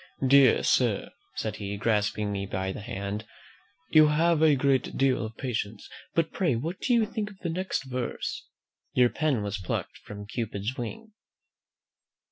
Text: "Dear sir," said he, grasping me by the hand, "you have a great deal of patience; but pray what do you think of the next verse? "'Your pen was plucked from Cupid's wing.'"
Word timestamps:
"Dear 0.25 0.63
sir," 0.63 1.11
said 1.35 1.57
he, 1.57 1.77
grasping 1.77 2.31
me 2.31 2.47
by 2.47 2.71
the 2.71 2.81
hand, 2.81 3.23
"you 3.91 4.07
have 4.07 4.41
a 4.41 4.55
great 4.55 4.97
deal 4.97 5.23
of 5.23 5.37
patience; 5.37 5.87
but 6.15 6.31
pray 6.31 6.55
what 6.55 6.79
do 6.79 6.95
you 6.95 7.05
think 7.05 7.29
of 7.29 7.37
the 7.43 7.49
next 7.49 7.83
verse? 7.83 8.47
"'Your 8.93 9.09
pen 9.09 9.43
was 9.43 9.59
plucked 9.59 9.99
from 9.99 10.25
Cupid's 10.25 10.75
wing.'" 10.75 11.11